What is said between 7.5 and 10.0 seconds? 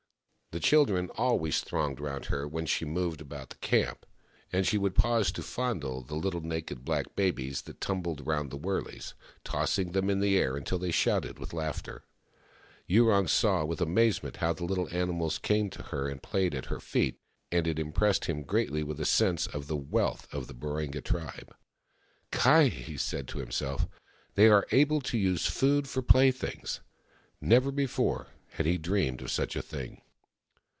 that tumbled round the wurleys, tossing